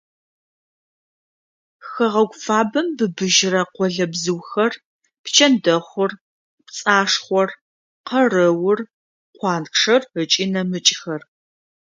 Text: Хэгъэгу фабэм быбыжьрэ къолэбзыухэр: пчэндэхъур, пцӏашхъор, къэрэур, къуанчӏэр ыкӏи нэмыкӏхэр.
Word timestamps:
Хэгъэгу 1.87 2.39
фабэм 2.43 2.87
быбыжьрэ 2.97 3.61
къолэбзыухэр: 3.75 4.73
пчэндэхъур, 5.23 6.11
пцӏашхъор, 6.65 7.49
къэрэур, 8.07 8.79
къуанчӏэр 9.37 10.01
ыкӏи 10.21 10.45
нэмыкӏхэр. 10.51 11.21